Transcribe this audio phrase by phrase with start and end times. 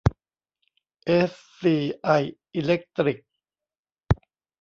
[1.05, 1.31] เอส
[1.61, 2.09] ซีไอ
[2.53, 3.19] อีเลคตริค